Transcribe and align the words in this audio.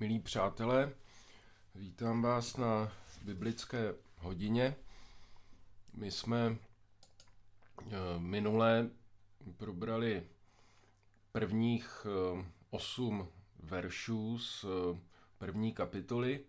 Milí 0.00 0.18
přátelé, 0.18 0.92
vítám 1.74 2.22
vás 2.22 2.56
na 2.56 2.92
biblické 3.22 3.94
hodině. 4.16 4.76
My 5.94 6.10
jsme 6.10 6.56
eh, 6.56 7.94
minule 8.18 8.90
probrali 9.56 10.26
prvních 11.32 12.06
eh, 12.06 12.44
osm 12.70 13.28
veršů 13.60 14.38
z 14.38 14.64
eh, 14.64 15.00
první 15.38 15.72
kapitoly. 15.72 16.44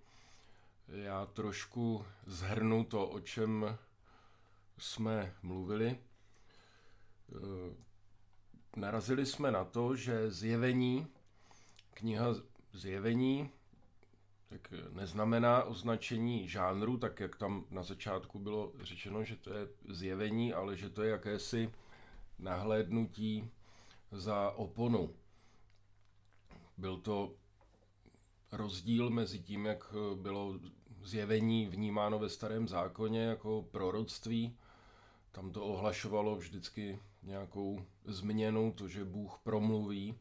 Já 0.87 1.25
trošku 1.25 2.05
zhrnu 2.25 2.83
to, 2.83 3.07
o 3.09 3.19
čem 3.19 3.77
jsme 4.77 5.33
mluvili. 5.43 5.99
Narazili 8.75 9.25
jsme 9.25 9.51
na 9.51 9.65
to, 9.65 9.95
že 9.95 10.31
zjevení, 10.31 11.07
kniha 11.93 12.33
zjevení, 12.73 13.49
tak 14.49 14.73
neznamená 14.91 15.63
označení 15.63 16.47
žánru, 16.47 16.97
tak 16.97 17.19
jak 17.19 17.35
tam 17.35 17.65
na 17.69 17.83
začátku 17.83 18.39
bylo 18.39 18.73
řečeno, 18.81 19.23
že 19.23 19.35
to 19.35 19.53
je 19.53 19.67
zjevení, 19.89 20.53
ale 20.53 20.77
že 20.77 20.89
to 20.89 21.03
je 21.03 21.11
jakési 21.11 21.73
nahlédnutí 22.39 23.49
za 24.11 24.51
oponu. 24.51 25.15
Byl 26.77 26.97
to 26.97 27.35
rozdíl 28.51 29.09
mezi 29.09 29.39
tím, 29.39 29.65
jak 29.65 29.93
bylo 30.15 30.59
zjevení 31.03 31.67
vnímáno 31.67 32.19
ve 32.19 32.29
starém 32.29 32.67
zákoně 32.67 33.21
jako 33.21 33.67
proroctví. 33.71 34.57
Tam 35.31 35.51
to 35.51 35.65
ohlašovalo 35.65 36.35
vždycky 36.35 36.99
nějakou 37.23 37.85
změnu, 38.05 38.71
to, 38.71 38.87
že 38.87 39.05
Bůh 39.05 39.39
promluví 39.43 40.15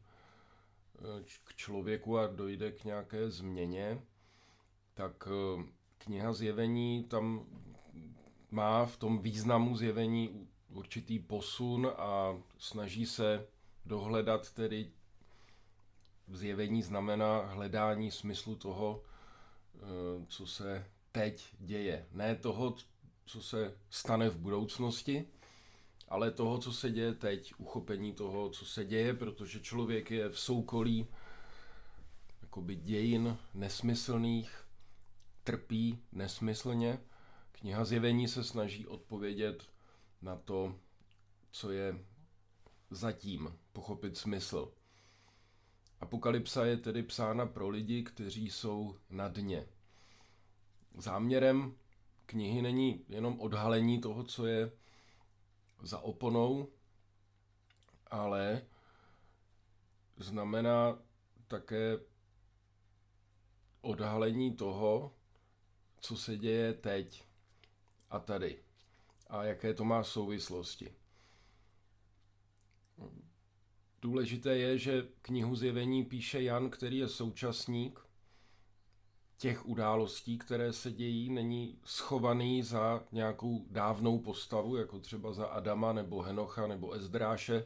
k 1.43 1.55
člověku 1.55 2.17
a 2.17 2.27
dojde 2.27 2.71
k 2.71 2.83
nějaké 2.83 3.29
změně, 3.29 4.01
tak 4.93 5.27
eh, 5.27 5.63
kniha 5.97 6.33
zjevení 6.33 7.03
tam 7.03 7.45
má 8.51 8.85
v 8.85 8.97
tom 8.97 9.19
významu 9.19 9.77
zjevení 9.77 10.47
určitý 10.69 11.19
posun 11.19 11.91
a 11.97 12.37
snaží 12.57 13.05
se 13.05 13.47
dohledat 13.85 14.51
tedy 14.51 14.91
zjevení 16.27 16.83
znamená 16.83 17.39
hledání 17.39 18.11
smyslu 18.11 18.55
toho, 18.55 19.03
eh, 19.75 19.79
co 20.27 20.47
se 20.47 20.85
teď 21.11 21.55
děje. 21.59 22.07
Ne 22.11 22.35
toho, 22.35 22.75
co 23.25 23.41
se 23.41 23.77
stane 23.89 24.29
v 24.29 24.37
budoucnosti, 24.37 25.27
ale 26.09 26.31
toho, 26.31 26.57
co 26.57 26.73
se 26.73 26.91
děje 26.91 27.13
teď, 27.13 27.53
uchopení 27.57 28.13
toho, 28.13 28.49
co 28.49 28.65
se 28.65 28.85
děje, 28.85 29.13
protože 29.13 29.59
člověk 29.59 30.11
je 30.11 30.29
v 30.29 30.39
soukolí 30.39 31.07
jakoby 32.41 32.75
dějin 32.75 33.37
nesmyslných, 33.53 34.63
trpí 35.43 35.99
nesmyslně. 36.11 36.99
Kniha 37.51 37.85
Zjevení 37.85 38.27
se 38.27 38.43
snaží 38.43 38.87
odpovědět 38.87 39.69
na 40.21 40.35
to, 40.35 40.75
co 41.51 41.71
je 41.71 42.05
zatím, 42.89 43.55
pochopit 43.73 44.17
smysl. 44.17 44.71
Apokalypsa 45.99 46.65
je 46.65 46.77
tedy 46.77 47.03
psána 47.03 47.45
pro 47.45 47.69
lidi, 47.69 48.03
kteří 48.03 48.49
jsou 48.49 48.95
na 49.09 49.27
dně. 49.27 49.67
Záměrem 50.97 51.75
knihy 52.25 52.61
není 52.61 53.05
jenom 53.09 53.39
odhalení 53.39 54.01
toho, 54.01 54.23
co 54.23 54.45
je 54.45 54.71
za 55.81 55.99
oponou, 55.99 56.67
ale 58.07 58.61
znamená 60.17 60.99
také 61.47 61.97
odhalení 63.81 64.55
toho, 64.55 65.15
co 66.01 66.17
se 66.17 66.37
děje 66.37 66.73
teď 66.73 67.23
a 68.09 68.19
tady 68.19 68.63
a 69.29 69.43
jaké 69.43 69.73
to 69.73 69.83
má 69.83 70.03
souvislosti. 70.03 70.93
Důležité 74.01 74.57
je, 74.57 74.77
že 74.77 75.07
knihu 75.21 75.55
Zjevení 75.55 76.05
píše 76.05 76.41
Jan, 76.41 76.69
který 76.69 76.97
je 76.97 77.07
současník 77.07 78.08
těch 79.39 79.65
událostí, 79.65 80.37
které 80.37 80.73
se 80.73 80.91
dějí, 80.91 81.29
není 81.29 81.79
schovaný 81.83 82.63
za 82.63 83.03
nějakou 83.11 83.65
dávnou 83.69 84.19
postavu, 84.19 84.75
jako 84.75 84.99
třeba 84.99 85.33
za 85.33 85.45
Adama 85.45 85.93
nebo 85.93 86.21
Henocha 86.21 86.67
nebo 86.67 86.93
Ezdráše, 86.93 87.65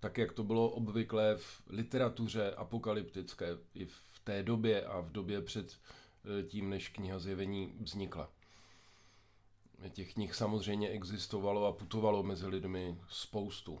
tak 0.00 0.18
jak 0.18 0.32
to 0.32 0.44
bylo 0.44 0.68
obvyklé 0.70 1.36
v 1.36 1.62
literatuře 1.68 2.54
apokalyptické 2.54 3.58
i 3.74 3.86
v 3.86 4.20
té 4.24 4.42
době 4.42 4.86
a 4.86 5.00
v 5.00 5.12
době 5.12 5.40
před 5.40 5.76
eh, 5.76 6.42
tím, 6.42 6.70
než 6.70 6.88
kniha 6.88 7.18
Zjevení 7.18 7.72
vznikla. 7.80 8.30
Těch 9.90 10.14
knih 10.14 10.34
samozřejmě 10.34 10.88
existovalo 10.88 11.66
a 11.66 11.72
putovalo 11.72 12.22
mezi 12.22 12.46
lidmi 12.46 12.98
spoustu. 13.08 13.80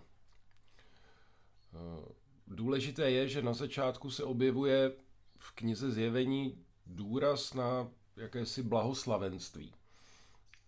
Eh, 1.74 2.12
důležité 2.46 3.10
je, 3.10 3.28
že 3.28 3.42
na 3.42 3.52
začátku 3.52 4.10
se 4.10 4.24
objevuje 4.24 4.92
v 5.38 5.52
knize 5.52 5.90
Zjevení 5.90 6.64
důraz 6.88 7.54
na 7.54 7.88
jakési 8.16 8.62
blahoslavenství. 8.62 9.74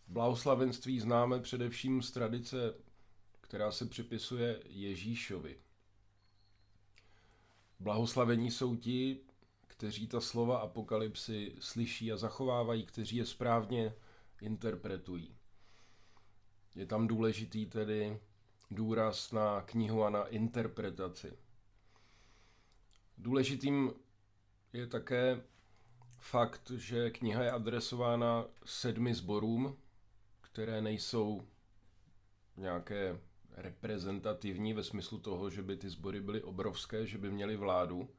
Blahoslavenství 0.09 1.01
známe 1.01 1.41
především 1.41 2.03
z 2.03 2.11
tradice, 2.11 2.75
která 3.41 3.73
se 3.73 3.87
připisuje 3.87 4.63
Ježíšovi. 4.67 5.59
Blahoslavení 7.81 8.51
jsou 8.51 8.77
ti, 8.77 9.21
kteří 9.67 10.07
ta 10.07 10.21
slova 10.21 10.59
apokalypsy 10.59 11.55
slyší 11.61 12.13
a 12.13 12.17
zachovávají, 12.17 12.87
kteří 12.87 13.17
je 13.17 13.27
správně 13.27 13.95
interpretují. 14.41 15.37
Je 16.75 16.87
tam 16.87 17.07
důležitý 17.07 17.67
tedy 17.67 18.21
důraz 18.71 19.33
na 19.33 19.61
knihu 19.61 20.05
a 20.05 20.11
na 20.11 20.27
interpretaci. 20.27 21.33
Důležitým 23.19 23.93
je 24.73 24.87
také 24.87 25.43
fakt, 26.21 26.71
že 26.71 27.11
kniha 27.11 27.43
je 27.43 27.51
adresována 27.51 28.45
sedmi 28.65 29.15
sborům, 29.15 29.77
které 30.41 30.81
nejsou 30.81 31.49
nějaké 32.57 33.21
reprezentativní 33.57 34.73
ve 34.73 34.85
smyslu 34.85 35.19
toho, 35.19 35.51
že 35.51 35.63
by 35.63 35.77
ty 35.77 35.89
sbory 35.91 36.21
byly 36.21 36.43
obrovské, 36.43 37.07
že 37.07 37.19
by 37.19 37.31
měly 37.31 37.57
vládu, 37.57 38.11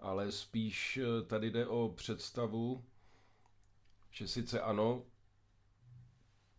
ale 0.00 0.32
spíš 0.32 0.96
eh, 0.96 1.22
tady 1.26 1.50
jde 1.50 1.66
o 1.66 1.92
představu, 1.96 2.84
že 4.10 4.28
sice 4.28 4.60
ano, 4.60 5.02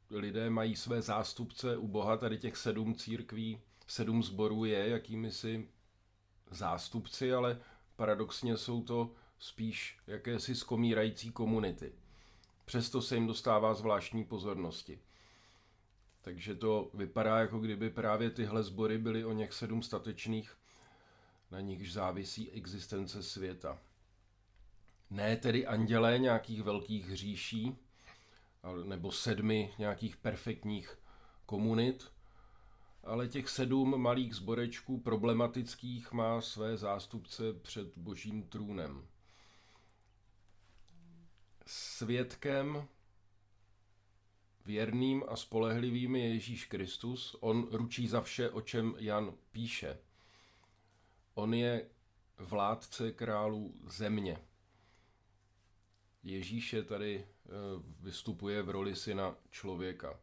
lidé 0.09 0.49
mají 0.49 0.75
své 0.75 1.01
zástupce 1.01 1.77
u 1.77 1.87
Boha, 1.87 2.17
tady 2.17 2.37
těch 2.37 2.57
sedm 2.57 2.95
církví, 2.95 3.61
sedm 3.87 4.23
sborů 4.23 4.65
je 4.65 4.89
jakými 4.89 5.31
si 5.31 5.69
zástupci, 6.51 7.33
ale 7.33 7.59
paradoxně 7.95 8.57
jsou 8.57 8.83
to 8.83 9.11
spíš 9.39 9.97
jakési 10.07 10.55
skomírající 10.55 11.31
komunity. 11.31 11.93
Přesto 12.65 13.01
se 13.01 13.15
jim 13.15 13.27
dostává 13.27 13.73
zvláštní 13.73 14.25
pozornosti. 14.25 14.99
Takže 16.21 16.55
to 16.55 16.91
vypadá, 16.93 17.39
jako 17.39 17.59
kdyby 17.59 17.89
právě 17.89 18.29
tyhle 18.29 18.63
sbory 18.63 18.97
byly 18.97 19.25
o 19.25 19.33
něch 19.33 19.53
sedm 19.53 19.83
statečných, 19.83 20.57
na 21.51 21.59
nichž 21.59 21.93
závisí 21.93 22.51
existence 22.51 23.23
světa. 23.23 23.79
Ne 25.09 25.37
tedy 25.37 25.67
andělé 25.67 26.19
nějakých 26.19 26.63
velkých 26.63 27.15
říší, 27.15 27.77
nebo 28.83 29.11
sedmi 29.11 29.73
nějakých 29.77 30.17
perfektních 30.17 30.97
komunit, 31.45 32.11
ale 33.03 33.27
těch 33.27 33.49
sedm 33.49 34.01
malých 34.01 34.35
zborečků 34.35 34.99
problematických 34.99 36.11
má 36.11 36.41
své 36.41 36.77
zástupce 36.77 37.53
před 37.53 37.97
božím 37.97 38.43
trůnem 38.43 39.07
svědkem 41.67 42.87
věrným 44.65 45.23
a 45.27 45.35
spolehlivým 45.35 46.15
je 46.15 46.29
Ježíš 46.29 46.65
Kristus. 46.65 47.35
On 47.39 47.67
ručí 47.71 48.07
za 48.07 48.21
vše, 48.21 48.49
o 48.49 48.61
čem 48.61 48.95
Jan 48.97 49.33
píše. 49.51 49.97
On 51.33 51.53
je 51.53 51.89
vládce 52.37 53.11
králů 53.11 53.73
země. 53.85 54.41
Ježíš 56.23 56.73
je 56.73 56.83
tady 56.83 57.25
eh, 57.25 57.49
vystupuje 57.99 58.61
v 58.61 58.69
roli 58.69 58.95
syna 58.95 59.35
člověka. 59.49 60.19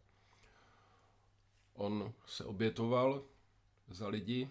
On 1.74 2.12
se 2.26 2.44
obětoval 2.44 3.24
za 3.88 4.08
lidi, 4.08 4.50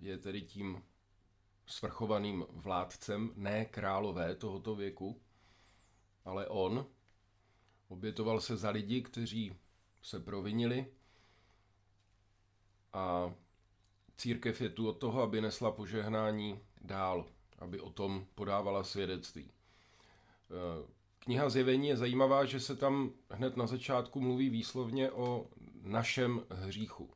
je 0.00 0.18
tedy 0.18 0.42
tím 0.42 0.82
svrchovaným 1.66 2.46
vládcem, 2.50 3.32
ne 3.36 3.64
králové 3.64 4.34
tohoto 4.34 4.74
věku, 4.74 5.20
ale 6.26 6.46
on 6.46 6.86
obětoval 7.88 8.40
se 8.40 8.56
za 8.56 8.70
lidi, 8.70 9.02
kteří 9.02 9.56
se 10.02 10.20
provinili 10.20 10.86
a 12.92 13.34
církev 14.16 14.60
je 14.60 14.68
tu 14.68 14.88
od 14.88 14.98
toho, 14.98 15.22
aby 15.22 15.40
nesla 15.40 15.70
požehnání 15.70 16.60
dál 16.80 17.26
aby 17.58 17.80
o 17.80 17.90
tom 17.90 18.26
podávala 18.34 18.84
svědectví. 18.84 19.44
Eh, 19.44 20.86
kniha 21.18 21.48
Zjevení 21.48 21.88
je 21.88 21.96
zajímavá, 21.96 22.44
že 22.44 22.60
se 22.60 22.76
tam 22.76 23.12
hned 23.30 23.56
na 23.56 23.66
začátku 23.66 24.20
mluví 24.20 24.50
výslovně 24.50 25.10
o 25.10 25.46
našem 25.82 26.42
hříchu. 26.50 27.10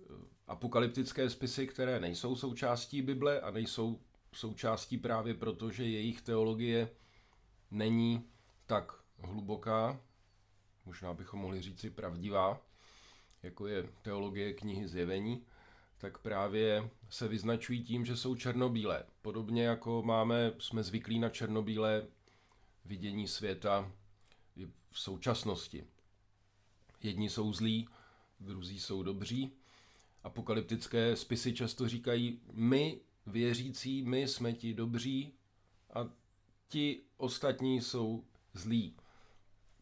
Eh, 0.00 0.04
apokalyptické 0.46 1.30
spisy, 1.30 1.66
které 1.66 2.00
nejsou 2.00 2.36
součástí 2.36 3.02
Bible 3.02 3.40
a 3.40 3.50
nejsou 3.50 4.00
součástí 4.32 4.98
právě 4.98 5.34
proto, 5.34 5.70
že 5.70 5.84
jejich 5.84 6.22
teologie 6.22 6.90
není 7.70 8.24
tak 8.66 8.92
hluboká, 9.18 10.00
možná 10.84 11.14
bychom 11.14 11.40
mohli 11.40 11.62
říci 11.62 11.90
pravdivá, 11.90 12.60
jako 13.42 13.66
je 13.66 13.88
teologie 14.02 14.52
knihy 14.52 14.88
Zjevení, 14.88 15.44
tak 15.98 16.18
právě 16.18 16.90
se 17.10 17.28
vyznačují 17.28 17.84
tím, 17.84 18.04
že 18.04 18.16
jsou 18.16 18.34
černobílé. 18.34 19.04
Podobně 19.22 19.64
jako 19.64 20.02
máme, 20.02 20.52
jsme 20.58 20.82
zvyklí 20.82 21.18
na 21.18 21.28
černobílé 21.28 22.06
vidění 22.84 23.28
světa 23.28 23.92
i 24.56 24.66
v 24.66 24.98
současnosti. 24.98 25.84
Jedni 27.02 27.30
jsou 27.30 27.52
zlí, 27.52 27.88
druzí 28.40 28.80
jsou 28.80 29.02
dobří. 29.02 29.52
Apokalyptické 30.22 31.16
spisy 31.16 31.52
často 31.52 31.88
říkají, 31.88 32.40
my 32.52 33.00
věřící, 33.26 34.02
my 34.02 34.28
jsme 34.28 34.52
ti 34.52 34.74
dobří 34.74 35.32
a 35.94 36.08
ti 36.68 37.02
ostatní 37.16 37.80
jsou 37.80 38.24
zlí. 38.54 38.96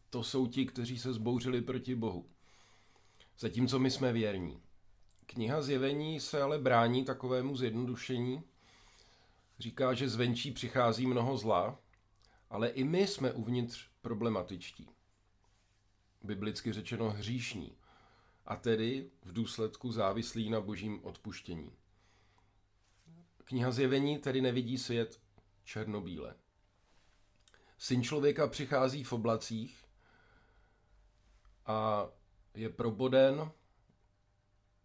To 0.09 0.23
jsou 0.23 0.47
ti, 0.47 0.65
kteří 0.65 0.99
se 0.99 1.13
zbouřili 1.13 1.61
proti 1.61 1.95
Bohu. 1.95 2.29
Zatímco 3.39 3.79
my 3.79 3.91
jsme 3.91 4.13
věrní. 4.13 4.61
Kniha 5.25 5.61
Zjevení 5.61 6.19
se 6.19 6.41
ale 6.41 6.59
brání 6.59 7.05
takovému 7.05 7.57
zjednodušení. 7.57 8.43
Říká, 9.59 9.93
že 9.93 10.09
zvenčí 10.09 10.51
přichází 10.51 11.07
mnoho 11.07 11.37
zla, 11.37 11.79
ale 12.49 12.67
i 12.69 12.83
my 12.83 13.07
jsme 13.07 13.31
uvnitř 13.31 13.89
problematičtí. 14.01 14.89
Biblicky 16.23 16.73
řečeno 16.73 17.09
hříšní, 17.09 17.77
a 18.45 18.55
tedy 18.55 19.09
v 19.23 19.33
důsledku 19.33 19.91
závislí 19.91 20.49
na 20.49 20.61
božím 20.61 20.99
odpuštění. 21.03 21.71
Kniha 23.43 23.71
Zjevení 23.71 24.17
tedy 24.17 24.41
nevidí 24.41 24.77
svět 24.77 25.19
černobíle. 25.63 26.35
Syn 27.85 28.03
člověka 28.03 28.47
přichází 28.47 29.03
v 29.03 29.13
oblacích 29.13 29.85
a 31.65 32.07
je 32.55 32.69
proboden 32.69 33.51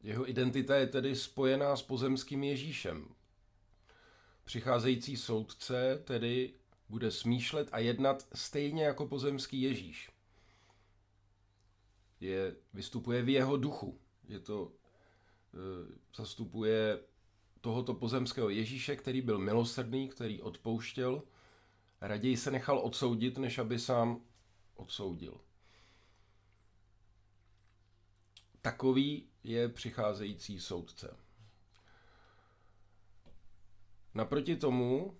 jeho 0.02 0.30
identita 0.30 0.76
je 0.76 0.86
tedy 0.86 1.16
spojená 1.16 1.76
s 1.76 1.82
pozemským 1.82 2.44
Ježíšem. 2.44 3.14
Přicházející 4.44 5.16
soudce 5.16 6.02
tedy 6.04 6.54
bude 6.88 7.10
smýšlet 7.10 7.68
a 7.72 7.78
jednat 7.78 8.28
stejně 8.34 8.84
jako 8.84 9.06
pozemský 9.06 9.62
Ježíš. 9.62 10.10
Je, 12.20 12.56
vystupuje 12.74 13.22
v 13.22 13.28
jeho 13.28 13.56
duchu. 13.56 14.00
Je 14.28 14.40
to, 14.40 14.72
e, 15.54 15.96
zastupuje 16.16 17.00
tohoto 17.60 17.94
pozemského 17.94 18.48
Ježíše, 18.48 18.96
který 18.96 19.20
byl 19.20 19.38
milosrdný, 19.38 20.08
který 20.08 20.42
odpouštěl, 20.42 21.22
raději 22.00 22.36
se 22.36 22.50
nechal 22.50 22.78
odsoudit, 22.78 23.38
než 23.38 23.58
aby 23.58 23.78
sám 23.78 24.20
odsoudil. 24.74 25.40
Takový 28.62 29.28
je 29.44 29.68
přicházející 29.68 30.60
soudce. 30.60 31.16
Naproti 34.14 34.56
tomu, 34.56 35.16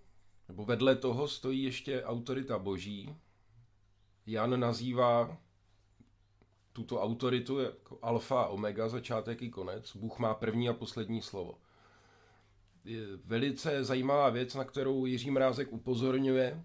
nebo 0.49 0.65
vedle 0.65 0.97
toho 0.97 1.29
stojí 1.29 1.63
ještě 1.63 2.05
autorita 2.05 2.59
boží. 2.59 3.17
Jan 4.27 4.61
nazývá 4.61 5.39
tuto 6.73 7.03
autoritu 7.03 7.59
jako 7.59 7.99
alfa 8.03 8.43
a 8.43 8.47
omega, 8.47 8.89
začátek 8.89 9.43
i 9.43 9.51
konec. 9.51 9.97
Bůh 9.97 10.19
má 10.19 10.35
první 10.35 10.69
a 10.69 10.73
poslední 10.73 11.23
slovo. 11.23 11.59
Je 12.85 13.01
velice 13.25 13.85
zajímavá 13.85 14.31
věc, 14.31 14.55
na 14.55 14.65
kterou 14.65 15.07
Jiří 15.07 15.31
Mrázek 15.31 15.73
upozorňuje. 15.73 16.65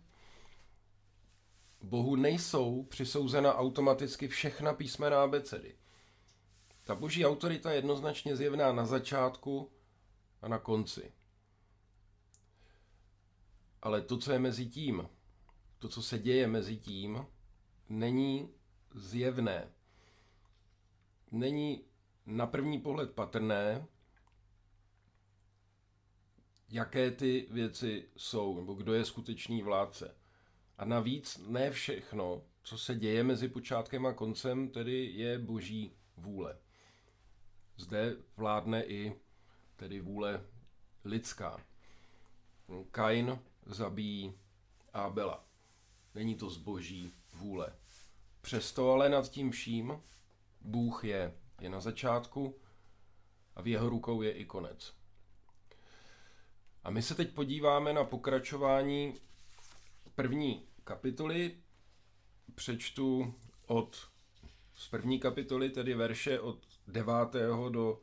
Bohu 1.85 2.15
nejsou 2.15 2.83
přisouzena 2.83 3.55
automaticky 3.55 4.27
všechna 4.27 4.73
písmena 4.73 5.23
abecedy. 5.23 5.75
Ta 6.83 6.95
boží 6.95 7.25
autorita 7.25 7.69
je 7.69 7.77
jednoznačně 7.77 8.35
zjevná 8.35 8.73
na 8.73 8.85
začátku 8.85 9.71
a 10.41 10.47
na 10.47 10.59
konci. 10.59 11.13
Ale 13.81 14.01
to, 14.01 14.17
co 14.17 14.31
je 14.31 14.39
mezi 14.39 14.65
tím, 14.65 15.09
to, 15.79 15.89
co 15.89 16.03
se 16.03 16.19
děje 16.19 16.47
mezi 16.47 16.77
tím, 16.77 17.25
není 17.89 18.49
zjevné. 18.93 19.71
Není 21.31 21.85
na 22.25 22.47
první 22.47 22.79
pohled 22.79 23.11
patrné, 23.11 23.87
jaké 26.69 27.11
ty 27.11 27.47
věci 27.51 28.09
jsou, 28.17 28.55
nebo 28.55 28.73
kdo 28.73 28.93
je 28.93 29.05
skutečný 29.05 29.63
vládce. 29.63 30.24
A 30.77 30.85
navíc 30.85 31.41
ne 31.47 31.71
všechno, 31.71 32.41
co 32.63 32.77
se 32.77 32.95
děje 32.95 33.23
mezi 33.23 33.47
počátkem 33.47 34.05
a 34.05 34.13
koncem, 34.13 34.69
tedy 34.69 35.05
je 35.05 35.39
boží 35.39 35.91
vůle. 36.17 36.57
Zde 37.77 38.15
vládne 38.37 38.83
i 38.83 39.15
tedy 39.75 39.99
vůle 40.01 40.45
lidská. 41.05 41.65
Kain 42.91 43.39
zabíjí 43.65 44.33
Abela. 44.93 45.45
Není 46.15 46.35
to 46.35 46.49
zboží 46.49 47.13
vůle. 47.33 47.75
Přesto 48.41 48.91
ale 48.91 49.09
nad 49.09 49.29
tím 49.29 49.51
vším 49.51 50.01
Bůh 50.61 51.03
je, 51.03 51.33
je 51.61 51.69
na 51.69 51.79
začátku 51.79 52.59
a 53.55 53.61
v 53.61 53.67
jeho 53.67 53.89
rukou 53.89 54.21
je 54.21 54.31
i 54.31 54.45
konec. 54.45 54.93
A 56.83 56.89
my 56.89 57.01
se 57.01 57.15
teď 57.15 57.33
podíváme 57.33 57.93
na 57.93 58.03
pokračování 58.03 59.13
první 60.15 60.67
kapitoly. 60.83 61.57
Přečtu 62.55 63.33
od 63.65 64.09
z 64.75 64.87
první 64.87 65.19
kapitoly, 65.19 65.69
tedy 65.69 65.93
verše 65.93 66.39
od 66.39 66.59
9. 66.87 67.13
do 67.69 68.01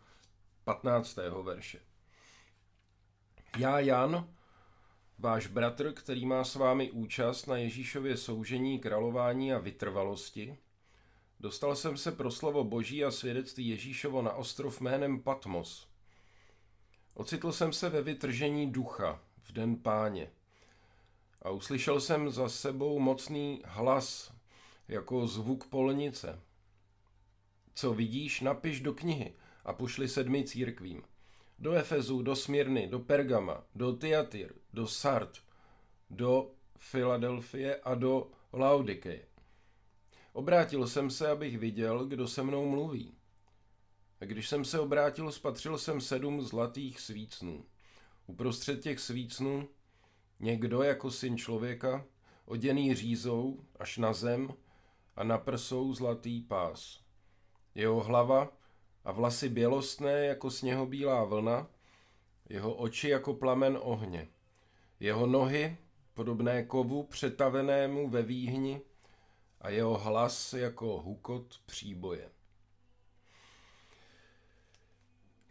15. 0.65 1.17
verše. 1.43 1.81
Já, 3.59 3.81
Jan, 3.81 4.35
váš 5.19 5.47
bratr, 5.47 5.93
který 5.93 6.27
má 6.27 6.45
s 6.45 6.55
vámi 6.55 6.91
účast 6.91 7.47
na 7.47 7.57
Ježíšově 7.57 8.17
soužení, 8.17 8.79
králování 8.79 9.53
a 9.53 9.59
vytrvalosti, 9.59 10.59
dostal 11.41 11.77
jsem 11.77 11.97
se 11.97 12.13
pro 12.13 12.31
slovo 12.31 12.65
Boží 12.65 13.05
a 13.05 13.11
svědectví 13.11 13.69
Ježíšovo 13.69 14.23
na 14.23 14.33
ostrov 14.33 14.81
jménem 14.81 15.23
Patmos. 15.23 15.89
Ocitl 17.15 17.53
jsem 17.53 17.73
se 17.73 17.89
ve 17.89 18.03
vytržení 18.03 18.73
ducha 18.73 19.21
v 19.43 19.53
den 19.53 19.77
páně 19.77 20.31
a 21.43 21.51
uslyšel 21.51 22.01
jsem 22.01 22.31
za 22.31 22.49
sebou 22.49 22.99
mocný 22.99 23.63
hlas 23.65 24.33
jako 24.89 25.27
zvuk 25.27 25.67
polnice– 25.67 26.41
co 27.75 27.95
vidíš, 27.95 28.41
napiš 28.41 28.81
do 28.81 28.95
knihy 28.95 29.35
a 29.65 29.73
pošli 29.73 30.09
sedmi 30.09 30.45
církvím. 30.45 31.03
Do 31.59 31.73
Efezu, 31.73 32.23
do 32.23 32.37
Smírny, 32.37 32.87
do 32.87 32.99
Pergama, 32.99 33.65
do 33.75 33.93
Tiatyr, 33.93 34.55
do 34.73 34.87
Sart, 34.87 35.39
do 36.11 36.51
Filadelfie 36.79 37.77
a 37.77 37.95
do 37.95 38.31
Laodikeje. 38.53 39.27
Obrátil 40.33 40.87
jsem 40.87 41.11
se, 41.11 41.29
abych 41.29 41.59
viděl, 41.59 42.07
kdo 42.07 42.29
se 42.29 42.43
mnou 42.43 42.69
mluví. 42.69 43.15
A 44.21 44.25
když 44.25 44.49
jsem 44.49 44.65
se 44.65 44.81
obrátil, 44.81 45.33
spatřil 45.33 45.79
jsem 45.79 46.01
sedm 46.01 46.43
zlatých 46.43 47.01
svícnů. 47.01 47.65
Uprostřed 48.27 48.81
těch 48.81 49.01
svícnů 49.01 49.69
někdo 50.43 50.83
jako 50.83 51.11
syn 51.11 51.37
člověka, 51.37 52.05
oděný 52.45 52.95
řízou 52.95 53.65
až 53.77 53.99
na 53.99 54.13
zem 54.13 54.55
a 55.17 55.25
na 55.25 55.39
prsou 55.39 55.95
zlatý 55.95 56.41
pás. 56.41 57.01
Jeho 57.75 58.01
hlava 58.01 58.53
a 59.05 59.13
vlasy 59.13 59.49
bělostné 59.49 60.27
jako 60.27 60.51
sněhobílá 60.51 61.25
vlna, 61.25 61.67
jeho 62.49 62.75
oči 62.75 63.09
jako 63.09 63.35
plamen 63.35 63.79
ohně, 63.81 64.29
jeho 65.01 65.27
nohy 65.27 65.77
podobné 66.15 66.65
kovu 66.65 67.03
přetavenému 67.03 68.09
ve 68.09 68.23
výhni 68.23 68.81
a 69.61 69.71
jeho 69.71 69.99
hlas 69.99 70.53
jako 70.53 71.01
hukot 71.01 71.61
příboje. 71.67 72.31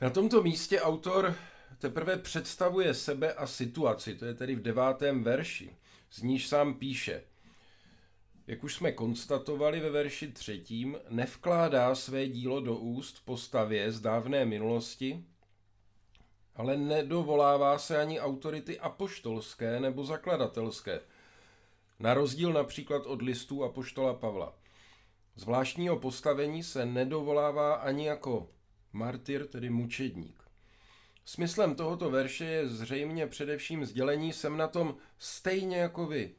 Na 0.02 0.10
tomto 0.10 0.44
místě 0.44 0.82
autor 0.82 1.36
teprve 1.78 2.18
představuje 2.18 2.94
sebe 2.94 3.34
a 3.34 3.48
situaci, 3.48 4.16
to 4.16 4.25
je 4.25 4.34
tedy 4.34 4.56
v 4.56 4.62
devátém 4.62 5.24
verši, 5.24 5.75
z 6.12 6.22
níž 6.22 6.48
sám 6.48 6.74
píše– 6.74 7.24
jak 8.48 8.63
už 8.63 8.75
jsme 8.75 8.92
konstatovali 8.92 9.80
ve 9.80 9.90
verši 9.90 10.28
třetím, 10.28 10.98
nevkládá 11.10 11.96
své 11.96 12.28
dílo 12.28 12.62
do 12.62 12.75
úst 12.75 13.25
postavě 13.25 13.92
z 13.92 14.00
dávné 14.00 14.46
minulosti, 14.46 15.25
ale 16.56 16.78
nedovolává 16.78 17.80
se 17.80 17.98
ani 17.98 18.20
autority 18.20 18.80
apoštolské 18.80 19.80
nebo 19.80 20.04
zakladatelské. 20.04 21.00
Na 22.00 22.13
rozdíl 22.13 22.54
například 22.54 23.06
od 23.06 23.22
listů 23.22 23.63
apoštola 23.63 24.13
Pavla. 24.13 24.56
Zvláštního 25.36 26.00
postavení 26.00 26.63
se 26.63 26.86
nedovolává 26.86 27.74
ani 27.74 28.08
jako 28.08 28.50
martyr, 28.94 29.48
tedy 29.48 29.70
mučedník. 29.70 30.41
Smyslem 31.25 31.75
tohoto 31.75 32.10
verše 32.10 32.46
je 32.46 32.68
zřejmě 32.68 33.28
především 33.28 33.86
sdělení 33.86 34.34
jsem 34.34 34.58
na 34.58 34.68
tom 34.68 34.98
stejně 35.18 35.78
jako 35.78 36.08
vy. 36.08 36.36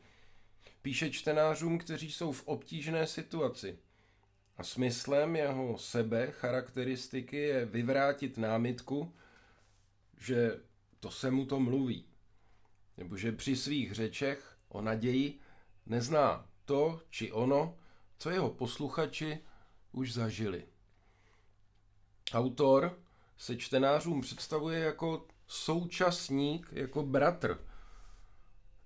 Píše 0.83 1.11
čtenářům, 1.11 1.79
kteří 1.79 2.13
jsou 2.13 2.33
v 2.33 2.43
obtížné 2.47 3.07
situaci. 3.07 3.79
A 4.57 4.63
smyslem 4.63 5.37
jeho 5.37 5.79
sebe 5.79 6.27
charakteristiky 6.31 7.37
je 7.37 7.65
vyvrátit 7.65 8.39
námitku, 8.39 9.15
že 10.19 10.61
to 11.01 11.11
se 11.11 11.31
mu 11.31 11.47
to 11.47 11.61
mluví. 11.61 12.05
Nebo 12.97 13.17
že 13.17 13.33
při 13.33 13.57
svých 13.57 13.93
řečech 13.93 14.57
o 14.69 14.81
naději 14.81 15.39
nezná 15.87 16.47
to 16.65 17.01
či 17.11 17.33
ono, 17.33 17.79
co 18.19 18.31
jeho 18.31 18.51
posluchači 18.51 19.39
už 19.93 20.13
zažili. 20.13 20.65
Autor 22.33 22.99
se 23.37 23.57
čtenářům 23.57 24.21
představuje 24.21 24.79
jako 24.79 25.27
současník, 25.47 26.69
jako 26.73 27.03
bratr, 27.03 27.67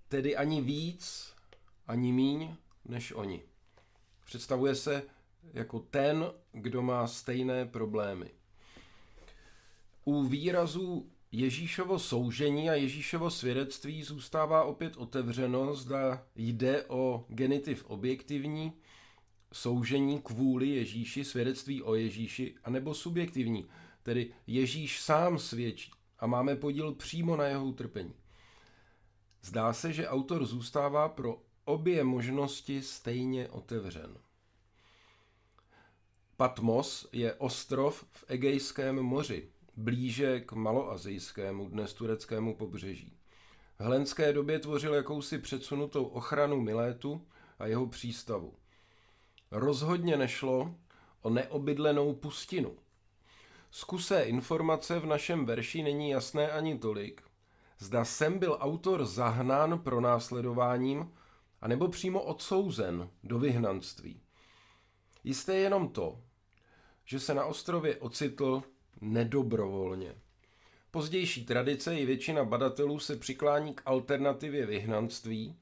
tedy 0.08 0.36
ani 0.36 0.60
víc, 0.60 1.32
ani 1.86 2.12
míň 2.12 2.56
než 2.84 3.12
oni. 3.12 3.42
Představuje 4.24 4.74
se 4.74 5.02
jako 5.52 5.80
ten, 5.80 6.32
kdo 6.52 6.82
má 6.82 7.06
stejné 7.06 7.66
problémy. 7.66 8.30
U 10.04 10.24
výrazu 10.24 11.10
Ježíšovo 11.32 11.98
soužení 11.98 12.70
a 12.70 12.74
Ježíšovo 12.74 13.30
svědectví 13.30 14.02
zůstává 14.02 14.64
opět 14.64 14.96
otevřeno, 14.96 15.74
zda 15.74 16.26
jde 16.36 16.84
o 16.84 17.24
genitiv 17.28 17.84
objektivní, 17.84 18.72
soužení 19.52 20.20
kvůli 20.22 20.68
Ježíši, 20.68 21.24
svědectví 21.24 21.82
o 21.82 21.94
Ježíši, 21.94 22.54
anebo 22.64 22.94
subjektivní, 22.94 23.66
tedy 24.06 24.32
Ježíš 24.46 25.00
sám 25.00 25.38
svědčí 25.38 25.90
a 26.18 26.26
máme 26.26 26.56
podíl 26.56 26.94
přímo 26.94 27.36
na 27.36 27.44
jeho 27.44 27.66
utrpení. 27.66 28.14
Zdá 29.42 29.72
se, 29.72 29.92
že 29.92 30.08
autor 30.08 30.46
zůstává 30.46 31.08
pro 31.08 31.42
obě 31.64 32.04
možnosti 32.04 32.82
stejně 32.82 33.48
otevřen. 33.48 34.18
Patmos 36.36 37.08
je 37.12 37.34
ostrov 37.34 38.04
v 38.12 38.24
Egejském 38.28 38.96
moři, 38.96 39.48
blíže 39.76 40.40
k 40.40 40.52
maloazijskému, 40.52 41.68
dnes 41.68 41.94
tureckému 41.94 42.56
pobřeží. 42.56 43.16
V 43.78 43.80
helenské 43.80 44.32
době 44.32 44.58
tvořil 44.58 44.94
jakousi 44.94 45.38
předsunutou 45.38 46.04
ochranu 46.04 46.60
Milétu 46.60 47.26
a 47.58 47.66
jeho 47.66 47.86
přístavu. 47.86 48.54
Rozhodně 49.50 50.16
nešlo 50.16 50.74
o 51.22 51.30
neobydlenou 51.30 52.14
pustinu. 52.14 52.76
Zkusé 53.70 54.22
informace 54.22 54.98
v 54.98 55.06
našem 55.06 55.46
verši 55.46 55.82
není 55.82 56.10
jasné 56.10 56.50
ani 56.50 56.78
tolik, 56.78 57.22
zda 57.78 58.04
sem 58.04 58.38
byl 58.38 58.58
autor 58.60 59.04
zahnán 59.04 59.78
pro 59.78 60.00
následováním, 60.00 61.12
anebo 61.60 61.88
přímo 61.88 62.22
odsouzen 62.22 63.10
do 63.24 63.38
vyhnanství. 63.38 64.20
Jisté 65.24 65.54
je 65.54 65.60
jenom 65.60 65.88
to, 65.88 66.20
že 67.04 67.20
se 67.20 67.34
na 67.34 67.44
ostrově 67.44 67.96
ocitl 67.96 68.62
nedobrovolně. 69.00 70.14
Pozdější 70.90 71.44
tradice 71.44 71.96
i 71.96 72.06
většina 72.06 72.44
badatelů 72.44 72.98
se 72.98 73.16
přiklání 73.16 73.74
k 73.74 73.82
alternativě 73.84 74.66
vyhnanství. 74.66 75.56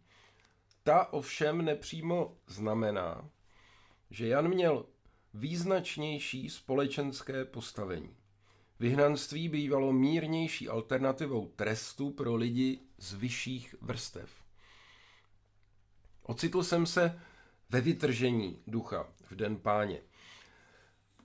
Ta 0.83 1.13
ovšem 1.13 1.65
nepřímo 1.65 2.37
znamená, 2.47 3.31
že 4.11 4.29
Jan 4.29 4.49
měl 4.49 4.87
význačnější 5.35 6.51
společenské 6.51 7.45
postavení. 7.45 8.17
Vyhnanství 8.81 9.49
bývalo 9.49 9.93
mírnější 9.93 10.69
alternativou 10.69 11.49
trestu 11.57 12.11
pro 12.11 12.35
lidi 12.35 12.81
z 12.99 13.15
vyšších 13.15 13.75
vrstev. 13.81 14.31
Ocitl 16.23 16.63
jsem 16.63 16.87
se 16.87 17.21
ve 17.71 17.81
vytržení 17.81 18.63
ducha 18.67 19.09
v 19.31 19.35
den 19.35 19.57
páně. 19.57 20.01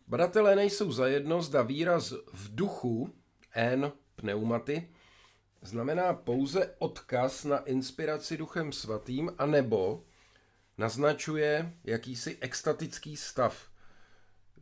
Badatelé 0.08 0.56
nejsou 0.56 0.92
zajedno, 0.92 1.42
zda 1.42 1.62
výraz 1.62 2.12
v 2.34 2.56
duchu, 2.56 3.14
en 3.54 3.92
pneumaty, 4.16 4.90
znamená 5.62 6.14
pouze 6.14 6.76
odkaz 6.80 7.46
na 7.46 7.58
inspiraci 7.58 8.38
duchem 8.38 8.72
svatým, 8.72 9.32
anebo 9.38 10.04
naznačuje 10.78 11.74
jakýsi 11.84 12.38
extatický 12.42 13.18
stav 13.18 13.70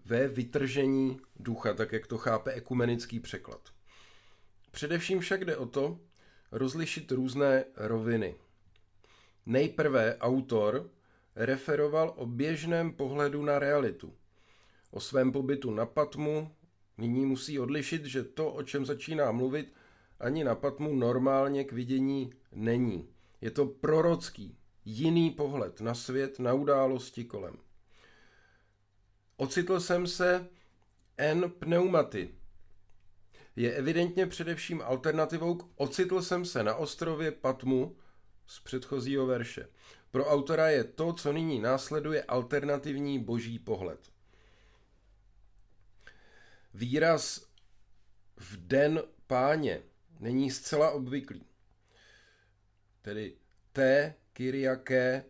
ve 0.08 0.28
vytržení 0.28 1.20
ducha, 1.40 1.74
tak 1.74 1.92
jak 1.92 2.08
to 2.08 2.18
chápe 2.18 2.52
ekumenický 2.52 3.20
překlad. 3.20 3.62
Především 4.72 5.20
však 5.20 5.46
jde 5.46 5.58
o 5.58 5.66
to 5.66 6.00
rozlišit 6.52 7.12
různé 7.12 7.66
roviny. 7.76 8.36
Nejprve 9.46 10.18
autor 10.18 10.90
referoval 11.36 12.14
o 12.18 12.26
běžném 12.26 12.94
pohledu 12.94 13.44
na 13.44 13.60
realitu. 13.60 14.14
O 14.92 15.00
svém 15.00 15.32
pobytu 15.32 15.72
na 15.72 15.86
Patmu 15.86 16.52
nyní 16.98 17.26
musí 17.26 17.60
odlišit, 17.60 18.06
že 18.06 18.24
to, 18.24 18.52
o 18.52 18.64
čem 18.64 18.86
začíná 18.86 19.32
mluvit, 19.32 19.74
ani 20.20 20.44
na 20.44 20.56
Patmu 20.56 20.96
normálně 20.96 21.64
k 21.64 21.72
vidění 21.72 22.34
není. 22.52 23.10
Je 23.42 23.52
to 23.52 23.66
prorocký, 23.66 24.58
jiný 24.86 25.32
pohled 25.32 25.82
na 25.82 25.94
svět, 25.94 26.40
na 26.40 26.54
události 26.54 27.24
kolem. 27.24 27.58
Ocitl 29.38 29.80
jsem 29.80 30.08
se 30.08 30.50
N 31.18 31.52
pneumaty. 31.52 32.36
Je 33.56 33.74
evidentně 33.74 34.28
především 34.28 34.82
alternativou 34.82 35.56
k 35.56 35.68
ocitl 35.76 36.22
jsem 36.22 36.46
se 36.46 36.64
na 36.64 36.76
ostrově 36.76 37.32
Patmu 37.32 37.98
z 38.48 38.60
předchozího 38.60 39.26
verše. 39.26 39.68
Pro 40.12 40.26
autora 40.26 40.70
je 40.70 40.84
to, 40.84 41.14
co 41.14 41.34
nyní 41.34 41.60
následuje, 41.60 42.24
alternativní 42.24 43.20
boží 43.20 43.60
pohled. 43.60 44.12
Výraz 46.74 47.48
v 48.38 48.58
den 48.58 49.02
páně 49.28 49.82
není 50.20 50.52
zcela 50.52 50.92
obvyklý. 50.92 51.46
Tedy 53.02 53.38
T 53.72 54.14
Kyriake 54.34 55.24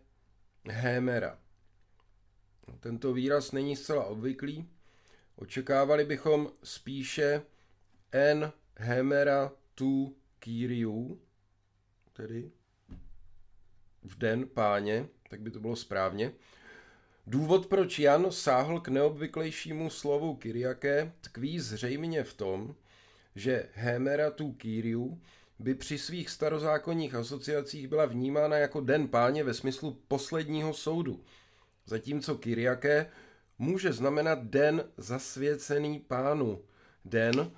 Hémera. 0.70 1.40
Tento 2.80 3.14
výraz 3.14 3.52
není 3.52 3.76
zcela 3.76 4.04
obvyklý. 4.04 4.70
Očekávali 5.36 6.06
bychom 6.06 6.52
spíše 6.64 7.42
en 8.12 8.52
Hémera 8.76 9.52
tu 9.76 10.16
Kyriu, 10.40 11.22
tedy 12.14 12.52
v 14.04 14.18
den 14.18 14.48
páně, 14.48 15.08
tak 15.30 15.42
by 15.42 15.52
to 15.52 15.60
bylo 15.60 15.76
správně. 15.76 16.32
Důvod, 17.28 17.66
proč 17.66 18.00
Jan 18.00 18.32
sáhl 18.32 18.80
k 18.80 18.88
neobvyklejšímu 18.88 19.90
slovu 19.90 20.36
Kyriake, 20.36 21.12
tkví 21.22 21.60
zřejmě 21.60 22.24
v 22.24 22.34
tom, 22.34 22.76
že 23.36 23.70
Hémera 23.74 24.32
tu 24.32 24.52
Kyriu 24.52 25.22
by 25.60 25.76
při 25.76 25.98
svých 25.98 26.30
starozákonních 26.30 27.16
asociacích 27.16 27.88
byla 27.88 28.06
vnímána 28.06 28.58
jako 28.58 28.82
den 28.82 29.08
páně 29.08 29.44
ve 29.44 29.54
smyslu 29.54 29.98
posledního 30.08 30.74
soudu, 30.74 31.24
zatímco 31.88 32.36
Kyriake 32.36 33.10
může 33.60 33.94
znamenat 33.94 34.44
den 34.44 34.84
zasvěcený 34.98 36.00
pánu, 36.00 36.62
den, 37.06 37.52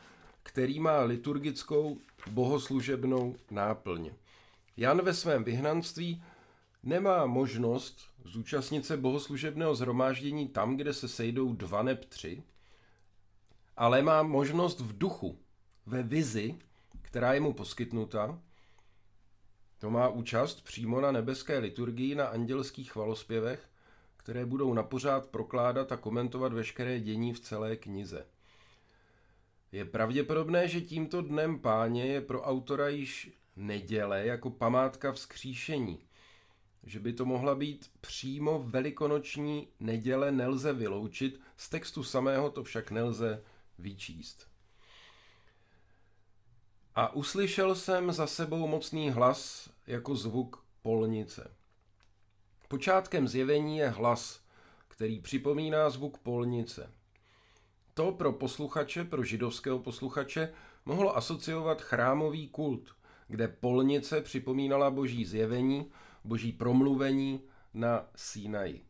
který 0.44 0.80
má 0.80 1.02
liturgickou 1.02 1.98
bohoslužebnou 2.32 3.36
náplň. 3.52 4.12
Jan 4.78 5.02
ve 5.02 5.14
svém 5.14 5.44
vyhnanství 5.44 6.24
nemá 6.84 7.26
možnost 7.26 8.02
zúčastnit 8.26 8.86
se 8.86 8.98
bohoslužebného 8.98 9.76
zhromáždění 9.76 10.48
tam, 10.48 10.78
kde 10.78 10.94
se 10.94 11.08
sejdou 11.08 11.54
dva 11.54 11.84
neb 11.84 12.06
tři, 12.06 12.44
ale 13.78 14.02
má 14.02 14.24
možnost 14.24 14.80
v 14.80 14.98
duchu, 14.98 15.40
ve 15.86 16.04
vizi, 16.04 16.56
která 17.02 17.34
je 17.34 17.40
mu 17.40 17.54
poskytnuta, 17.54 18.40
to 19.80 19.90
má 19.90 20.10
účast 20.10 20.64
přímo 20.64 21.02
na 21.02 21.12
nebeské 21.12 21.58
liturgii 21.58 22.16
na 22.16 22.26
andělských 22.26 22.92
chvalospěvech, 22.92 23.69
které 24.30 24.46
budou 24.46 24.74
na 24.74 24.84
pořád 24.84 25.26
prokládat 25.26 25.92
a 25.92 25.98
komentovat 25.98 26.54
veškeré 26.54 27.00
dění 27.00 27.34
v 27.34 27.40
celé 27.40 27.76
knize. 27.76 28.26
Je 29.72 29.86
pravděpodobné, 29.86 30.68
že 30.68 30.82
tímto 30.82 31.22
dnem 31.22 31.60
páně 31.60 32.06
je 32.06 32.22
pro 32.22 32.42
autora 32.42 32.90
již 32.90 33.32
neděle 33.56 34.26
jako 34.26 34.50
památka 34.50 35.12
vzkříšení. 35.12 36.00
Že 36.84 37.00
by 37.00 37.14
to 37.14 37.26
mohla 37.26 37.56
být 37.56 37.92
přímo 38.02 38.64
velikonoční 38.68 39.68
neděle 39.80 40.32
nelze 40.32 40.74
vyloučit, 40.74 41.42
z 41.58 41.70
textu 41.70 42.04
samého 42.04 42.52
to 42.52 42.64
však 42.64 42.92
nelze 42.92 43.44
vyčíst. 43.80 44.48
A 46.96 47.14
uslyšel 47.14 47.76
jsem 47.76 48.12
za 48.12 48.28
sebou 48.28 48.68
mocný 48.68 49.10
hlas 49.10 49.70
jako 49.88 50.16
zvuk 50.16 50.64
polnice. 50.82 51.59
Počátkem 52.72 53.28
zjevení 53.28 53.78
je 53.78 53.90
hlas, 53.90 54.42
který 54.88 55.20
připomíná 55.20 55.90
zvuk 55.90 56.18
polnice. 56.18 56.92
To 57.94 58.12
pro 58.12 58.34
posluchače, 58.34 59.04
pro 59.04 59.24
židovského 59.24 59.80
posluchače, 59.80 60.54
mohlo 60.86 61.18
asociovat 61.18 61.82
chrámový 61.82 62.48
kult, 62.48 62.96
kde 63.28 63.48
polnice 63.48 64.22
připomínala 64.22 64.92
boží 64.92 65.26
zjevení, 65.26 65.92
boží 66.24 66.52
promluvení 66.52 67.42
na 67.74 68.10
Sínaji. 68.16 68.86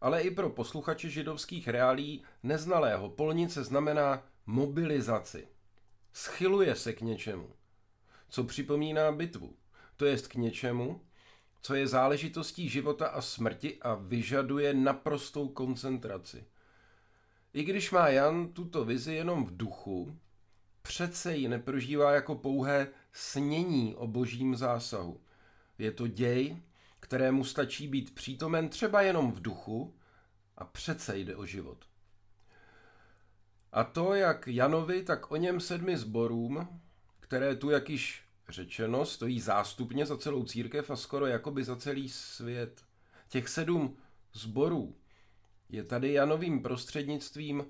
Ale 0.00 0.22
i 0.22 0.30
pro 0.30 0.50
posluchače 0.50 1.10
židovských 1.10 1.68
reálí 1.68 2.24
neznalého 2.42 3.08
polnice 3.08 3.64
znamená 3.64 4.26
mobilizaci. 4.46 5.48
Schyluje 6.12 6.74
se 6.74 6.92
k 6.92 7.00
něčemu, 7.00 7.50
co 8.28 8.44
připomíná 8.44 9.12
bitvu, 9.12 9.56
to 9.96 10.04
jest 10.04 10.28
k 10.28 10.34
něčemu, 10.34 11.00
co 11.64 11.74
je 11.74 11.88
záležitostí 11.88 12.68
života 12.68 13.06
a 13.06 13.20
smrti 13.20 13.78
a 13.80 13.94
vyžaduje 13.94 14.74
naprostou 14.74 15.48
koncentraci. 15.48 16.44
I 17.52 17.64
když 17.64 17.90
má 17.90 18.08
Jan 18.08 18.48
tuto 18.48 18.84
vizi 18.84 19.14
jenom 19.14 19.44
v 19.44 19.56
duchu, 19.56 20.18
přece 20.82 21.36
ji 21.36 21.48
neprožívá 21.48 22.12
jako 22.12 22.34
pouhé 22.34 22.88
snění 23.12 23.94
o 23.94 24.06
božím 24.06 24.56
zásahu. 24.56 25.20
Je 25.78 25.92
to 25.92 26.06
děj, 26.06 26.62
kterému 27.00 27.44
stačí 27.44 27.88
být 27.88 28.14
přítomen 28.14 28.68
třeba 28.68 29.02
jenom 29.02 29.32
v 29.32 29.42
duchu 29.42 29.94
a 30.56 30.64
přece 30.64 31.18
jde 31.18 31.36
o 31.36 31.46
život. 31.46 31.84
A 33.72 33.84
to 33.84 34.14
jak 34.14 34.48
Janovi, 34.48 35.02
tak 35.02 35.30
o 35.30 35.36
něm 35.36 35.60
sedmi 35.60 35.96
zborům, 35.96 36.80
které 37.20 37.56
tu, 37.56 37.70
jak 37.70 37.90
již 37.90 38.23
řečeno, 38.48 39.06
stojí 39.06 39.40
zástupně 39.40 40.06
za 40.06 40.18
celou 40.18 40.44
církev 40.44 40.90
a 40.90 40.96
skoro 40.96 41.26
jakoby 41.26 41.64
za 41.64 41.76
celý 41.76 42.08
svět. 42.08 42.84
Těch 43.28 43.48
sedm 43.48 43.96
zborů 44.32 44.96
je 45.68 45.84
tady 45.84 46.12
Janovým 46.12 46.62
prostřednictvím 46.62 47.66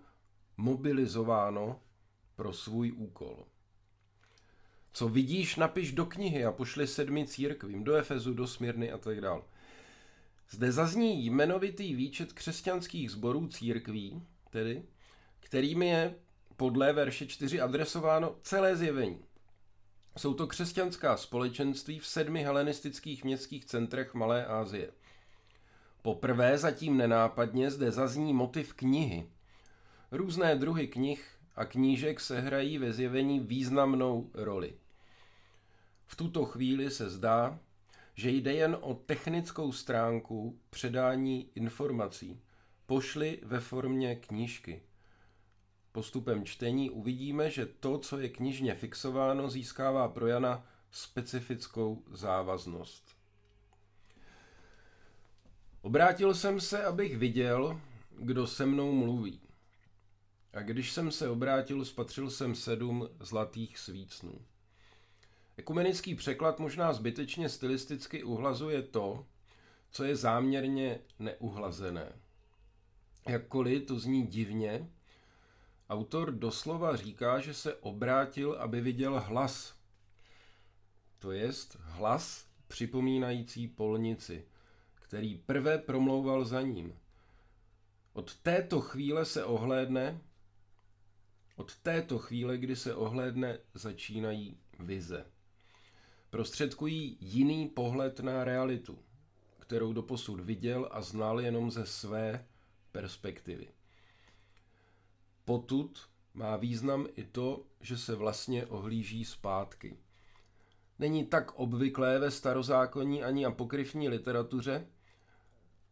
mobilizováno 0.57 1.81
pro 2.37 2.53
svůj 2.53 2.93
úkol. 2.93 3.47
Co 4.93 5.09
vidíš, 5.09 5.57
napiš 5.57 5.93
do 5.93 6.07
knihy 6.07 6.45
a 6.45 6.53
pošli 6.53 6.87
sedmi 6.87 7.27
církvím, 7.27 7.85
do 7.85 7.95
Efezu, 7.95 8.35
do 8.35 8.47
Smírny 8.47 8.93
a 8.93 8.99
tak 8.99 9.21
dále. 9.21 9.43
Zde 10.51 10.73
zazní 10.73 11.27
jmenovitý 11.27 11.95
výčet 11.95 12.33
křesťanských 12.33 13.11
zborů 13.11 13.49
církví, 13.49 14.23
tedy, 14.51 14.83
kterým 15.41 15.83
je 15.83 16.15
podle 16.57 16.93
verše 16.93 17.27
4 17.27 17.61
adresováno 17.61 18.37
celé 18.43 18.77
zjevení. 18.77 19.25
Jsou 20.19 20.35
to 20.35 20.47
křesťanská 20.47 21.17
společenství 21.17 21.99
v 21.99 22.07
sedmi 22.07 22.43
helenistických 22.43 23.25
městských 23.25 23.65
centrech 23.65 24.15
Malé 24.15 24.47
Asie. 24.47 24.91
Poprvé 26.03 26.59
zatím 26.59 26.97
nenápadně 26.97 27.71
zde 27.71 27.91
zazní 27.91 28.33
motiv 28.33 28.75
knihy. 28.75 29.29
Různé 30.11 30.57
druhy 30.57 30.89
knih 30.89 31.39
a 31.57 31.65
knížek 31.65 32.21
sehrají 32.21 32.79
ve 32.79 32.93
zjevení 32.93 33.41
významnou 33.41 34.31
roli. 34.35 34.75
V 36.07 36.17
tuto 36.17 36.45
chvíli 36.45 36.91
se 36.91 37.11
zdá, 37.11 37.59
že 38.15 38.31
jde 38.31 38.53
jen 38.53 38.77
o 38.81 38.95
technickou 38.95 39.73
stránku 39.73 40.59
předání 40.71 41.49
informací. 41.55 42.41
Pošli 42.87 43.41
ve 43.43 43.61
formě 43.61 44.17
knížky. 44.17 44.83
Postupem 45.95 46.45
čtení 46.45 46.91
uvidíme, 46.91 47.51
že 47.51 47.67
to, 47.67 47.99
co 47.99 48.19
je 48.19 48.29
knižně 48.29 48.75
fixováno, 48.75 49.51
získává 49.51 50.09
pro 50.09 50.27
Jana 50.27 50.67
specifickou 50.91 52.03
závaznost. 52.11 53.17
Obrátil 55.83 56.35
jsem 56.35 56.61
se, 56.61 56.85
abych 56.85 57.19
viděl, 57.19 57.81
kdo 58.19 58.47
se 58.47 58.67
mnou 58.67 58.93
mluví. 58.93 59.41
A 60.53 60.61
když 60.61 60.93
jsem 60.93 61.11
se 61.11 61.29
obrátil, 61.29 61.85
spatřil 61.85 62.31
jsem 62.31 62.55
sedm 62.55 63.09
zlatých 63.21 63.79
svícnů. 63.79 64.41
Ekumenický 65.57 66.15
překlad 66.15 66.59
možná 66.59 66.93
zbytečně 66.93 67.49
stylisticky 67.49 68.25
uhlazuje 68.25 68.83
to, 68.83 69.27
co 69.91 70.05
je 70.05 70.17
záměrně 70.17 70.99
neuhlazené. 71.19 72.13
Jakkoliv 73.29 73.87
to 73.87 73.99
zní 73.99 74.27
divně, 74.27 74.89
autor 75.95 76.33
doslova 76.33 76.97
říká, 76.97 77.41
že 77.41 77.55
se 77.55 77.75
obrátil, 77.75 78.53
aby 78.53 78.81
viděl 78.81 79.21
hlas. 79.21 79.75
To 81.19 81.33
jest 81.33 81.77
hlas 81.81 82.47
připomínající 82.69 83.69
polnici, 83.69 84.47
který 84.95 85.37
prvé 85.37 85.79
promlouval 85.79 86.45
za 86.45 86.63
ním. 86.63 86.99
Od 88.13 88.37
této 88.37 88.81
chvíle 88.81 89.25
se 89.25 89.45
ohlédne, 89.45 90.21
od 91.57 91.77
této 91.77 92.19
chvíle, 92.19 92.59
kdy 92.59 92.77
se 92.77 92.95
ohlédne, 92.95 93.59
začínají 93.75 94.59
vize 94.79 95.25
prostředkují 96.35 97.17
jiný 97.21 97.69
pohled 97.69 98.21
na 98.21 98.45
realitu, 98.45 98.99
kterou 99.59 99.93
doposud 99.93 100.41
viděl 100.41 100.89
a 100.91 101.03
znal 101.03 101.41
jenom 101.41 101.71
ze 101.71 101.87
své 101.87 102.47
perspektivy. 102.93 103.69
Potud 105.45 106.09
má 106.35 106.57
význam 106.57 107.07
i 107.17 107.25
to, 107.25 107.65
že 107.81 107.99
se 107.99 108.15
vlastně 108.15 108.67
ohlíží 108.67 109.25
zpátky. 109.25 109.97
Není 110.99 111.27
tak 111.27 111.55
obvyklé 111.55 112.19
ve 112.19 112.31
starozákonní 112.31 113.25
ani 113.25 113.45
apokryfní 113.45 114.09
literatuře, 114.09 114.87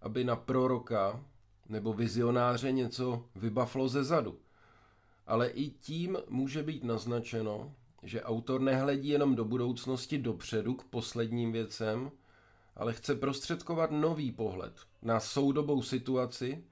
aby 0.00 0.24
na 0.24 0.36
proroka 0.36 1.24
nebo 1.68 1.92
vizionáře 1.92 2.72
něco 2.72 3.28
vybaflo 3.34 3.88
ze 3.88 4.04
zadu. 4.04 4.38
Ale 5.26 5.48
i 5.48 5.70
tím 5.70 6.18
může 6.28 6.62
být 6.62 6.84
naznačeno, 6.84 7.74
že 8.02 8.22
autor 8.22 8.60
nehledí 8.60 9.08
jenom 9.08 9.34
do 9.34 9.44
budoucnosti 9.44 10.18
dopředu 10.18 10.74
k 10.74 10.84
posledním 10.84 11.52
věcem, 11.52 12.10
ale 12.76 12.92
chce 12.92 13.14
prostředkovat 13.14 13.90
nový 13.90 14.32
pohled 14.32 14.74
na 15.02 15.20
soudobou 15.20 15.82
situaci 15.82 16.64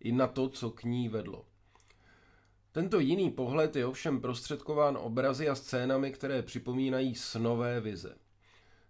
i 0.00 0.12
na 0.12 0.26
to, 0.26 0.48
co 0.48 0.70
k 0.70 0.84
ní 0.84 1.08
vedlo. 1.08 1.44
Tento 2.78 3.00
jiný 3.00 3.30
pohled 3.30 3.76
je 3.76 3.86
ovšem 3.86 4.20
prostředkován 4.20 4.96
obrazy 4.96 5.48
a 5.48 5.54
scénami, 5.54 6.12
které 6.12 6.42
připomínají 6.42 7.14
snové 7.14 7.80
vize. 7.80 8.14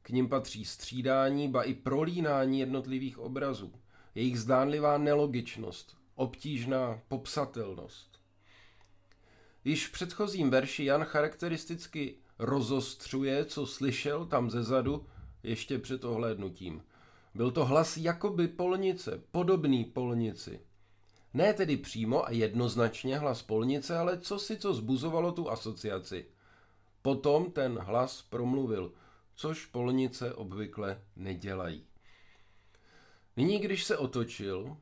K 0.02 0.10
ním 0.10 0.28
patří 0.28 0.64
střídání, 0.64 1.48
ba 1.48 1.62
i 1.62 1.74
prolínání 1.74 2.60
jednotlivých 2.60 3.18
obrazů, 3.18 3.72
jejich 4.14 4.40
zdánlivá 4.40 4.98
nelogičnost, 4.98 5.96
obtížná 6.14 7.00
popsatelnost. 7.08 8.20
Již 9.64 9.86
v 9.86 9.92
předchozím 9.92 10.50
verši 10.50 10.84
Jan 10.84 11.04
charakteristicky 11.04 12.14
rozostřuje, 12.38 13.44
co 13.44 13.66
slyšel 13.66 14.26
tam 14.26 14.50
zezadu 14.50 15.06
ještě 15.42 15.78
před 15.78 16.04
ohlédnutím. 16.04 16.82
Byl 17.34 17.50
to 17.50 17.64
hlas 17.64 17.96
jakoby 17.96 18.48
polnice, 18.48 19.22
podobný 19.30 19.84
polnici. 19.84 20.60
Ne 21.34 21.54
tedy 21.54 21.76
přímo 21.76 22.26
a 22.26 22.30
jednoznačně 22.30 23.18
hlas 23.18 23.42
polnice, 23.42 23.98
ale 23.98 24.20
co 24.20 24.38
si 24.38 24.56
co 24.56 24.74
zbuzovalo 24.74 25.32
tu 25.32 25.50
asociaci. 25.50 26.26
Potom 27.02 27.52
ten 27.52 27.78
hlas 27.78 28.22
promluvil, 28.22 28.92
což 29.34 29.66
polnice 29.66 30.34
obvykle 30.34 31.02
nedělají. 31.16 31.86
Nyní, 33.36 33.58
když 33.58 33.84
se 33.84 33.96
otočil, 33.96 34.76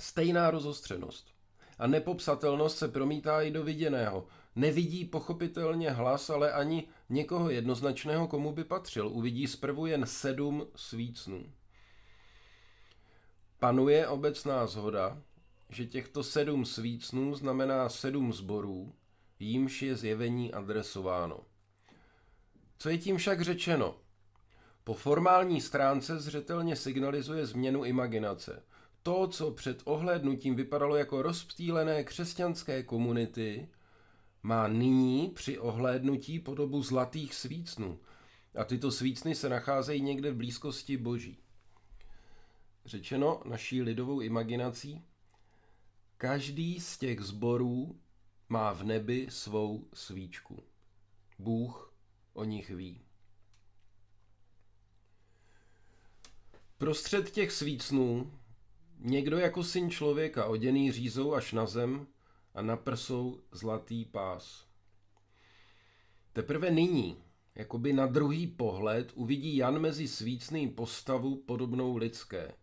stejná 0.00 0.50
rozostřenost 0.50 1.34
a 1.78 1.86
nepopsatelnost 1.86 2.78
se 2.78 2.88
promítá 2.88 3.42
i 3.42 3.50
do 3.50 3.64
viděného. 3.64 4.26
Nevidí 4.56 5.04
pochopitelně 5.04 5.90
hlas, 5.90 6.30
ale 6.30 6.52
ani 6.52 6.88
někoho 7.08 7.50
jednoznačného, 7.50 8.28
komu 8.28 8.52
by 8.52 8.64
patřil. 8.64 9.08
Uvidí 9.08 9.46
zprvu 9.46 9.86
jen 9.86 10.06
sedm 10.06 10.66
svícnů. 10.76 11.52
Panuje 13.58 14.08
obecná 14.08 14.66
zhoda, 14.66 15.22
že 15.70 15.86
těchto 15.86 16.24
sedm 16.24 16.64
svícnů 16.64 17.34
znamená 17.34 17.88
sedm 17.88 18.32
zborů, 18.32 18.94
jímž 19.38 19.82
je 19.82 19.96
zjevení 19.96 20.52
adresováno. 20.52 21.40
Co 22.78 22.88
je 22.88 22.98
tím 22.98 23.16
však 23.16 23.40
řečeno? 23.40 23.96
Po 24.84 24.94
formální 24.94 25.60
stránce 25.60 26.18
zřetelně 26.18 26.76
signalizuje 26.76 27.46
změnu 27.46 27.84
imaginace. 27.84 28.62
To, 29.02 29.28
co 29.28 29.50
před 29.50 29.82
ohlédnutím 29.84 30.54
vypadalo 30.54 30.96
jako 30.96 31.22
rozptýlené 31.22 32.04
křesťanské 32.04 32.82
komunity, 32.82 33.68
má 34.42 34.68
nyní 34.68 35.30
při 35.34 35.58
ohlédnutí 35.58 36.38
podobu 36.38 36.82
zlatých 36.82 37.34
svícnů. 37.34 37.98
A 38.54 38.64
tyto 38.64 38.90
svícny 38.90 39.34
se 39.34 39.48
nacházejí 39.48 40.02
někde 40.02 40.30
v 40.30 40.36
blízkosti 40.36 40.96
boží. 40.96 41.38
Řečeno 42.84 43.42
naší 43.44 43.82
lidovou 43.82 44.20
imaginací, 44.20 45.04
každý 46.20 46.80
z 46.80 46.98
těch 46.98 47.20
zborů 47.20 48.00
má 48.48 48.72
v 48.72 48.82
nebi 48.84 49.26
svou 49.30 49.88
svíčku. 49.94 50.62
Bůh 51.38 51.94
o 52.32 52.44
nich 52.44 52.70
ví. 52.70 53.00
Prostřed 56.78 57.30
těch 57.30 57.52
svícnů 57.52 58.32
někdo 58.98 59.38
jako 59.38 59.64
syn 59.64 59.90
člověka 59.90 60.46
oděný 60.46 60.92
řízou 60.92 61.34
až 61.34 61.52
na 61.52 61.66
zem 61.66 62.06
a 62.54 62.62
na 62.62 62.76
prsou 62.76 63.40
zlatý 63.52 64.04
pás. 64.04 64.66
Teprve 66.32 66.70
nyní, 66.70 67.16
jakoby 67.54 67.92
na 67.92 68.06
druhý 68.06 68.46
pohled, 68.46 69.12
uvidí 69.14 69.56
Jan 69.56 69.78
mezi 69.78 70.08
svícný 70.08 70.68
postavu 70.68 71.36
podobnou 71.36 71.96
lidské. 71.96 72.54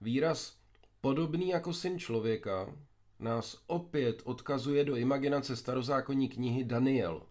Výraz 0.00 0.59
podobný 1.00 1.48
jako 1.48 1.74
syn 1.74 1.98
člověka 1.98 2.74
nás 3.18 3.62
opět 3.66 4.22
odkazuje 4.24 4.84
do 4.84 4.96
imaginace 4.96 5.56
starozákonní 5.56 6.28
knihy 6.28 6.64
Daniel. 6.64 7.22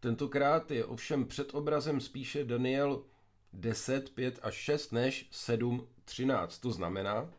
Tentokrát 0.00 0.70
je 0.70 0.84
ovšem 0.84 1.26
před 1.26 1.54
obrazem 1.54 2.00
spíše 2.00 2.44
Daniel 2.44 3.02
10, 3.52 4.10
5 4.10 4.38
až 4.42 4.54
6 4.54 4.92
než 4.92 5.28
7, 5.30 5.88
13. 6.04 6.58
To 6.58 6.70
znamená, 6.70 7.30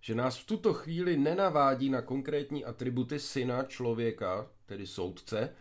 že 0.00 0.14
nás 0.14 0.38
v 0.38 0.46
tuto 0.46 0.74
chvíli 0.74 1.16
nenavádí 1.16 1.90
na 1.90 2.02
konkrétní 2.02 2.64
atributy 2.64 3.18
syna 3.18 3.62
člověka, 3.62 4.50
tedy 4.66 4.86
soudce, 4.86 5.54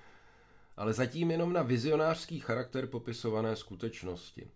ale 0.78 0.94
zatím 0.94 1.32
jenom 1.32 1.54
na 1.54 1.62
vizionářský 1.62 2.40
charakter 2.40 2.88
popisované 2.88 3.56
skutečnosti. 3.56 4.52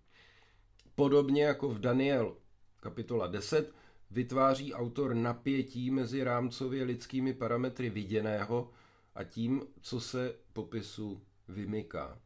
Podobně 0.96 1.44
jako 1.44 1.70
v 1.70 1.80
Daniel 1.80 2.36
kapitola 2.80 3.28
10 3.28 3.74
vytváří 4.12 4.74
autor 4.74 5.16
napětí 5.16 5.92
mezi 5.92 6.24
rámcově 6.24 6.84
lidskými 6.84 7.34
parametry 7.34 7.90
viděného 7.90 8.72
a 9.16 9.24
tím, 9.24 9.62
co 9.82 10.02
se 10.02 10.36
popisu 10.54 11.22
vymyká. 11.48 12.20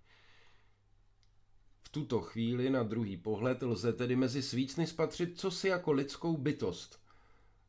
V 1.82 1.90
tuto 1.90 2.22
chvíli 2.22 2.70
na 2.70 2.84
druhý 2.84 3.18
pohled 3.18 3.62
lze 3.64 3.94
tedy 3.94 4.16
mezi 4.16 4.42
svícny 4.42 4.88
spatřit 4.88 5.40
cosi 5.40 5.68
jako 5.68 5.92
lidskou 5.92 6.38
bytost, 6.38 7.02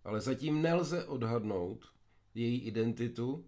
ale 0.04 0.20
zatím 0.20 0.62
nelze 0.62 1.04
odhadnout 1.04 1.92
její 2.34 2.60
identitu 2.60 3.44